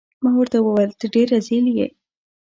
ما 0.23 0.31
ورته 0.37 0.57
وویل: 0.61 0.91
ته 0.99 1.05
ډیر 1.13 1.27
رزیل 1.35 1.65
يې. 1.77 1.87